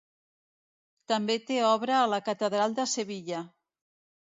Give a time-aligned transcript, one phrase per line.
[1.13, 3.47] També té obra a la catedral de Sevilla.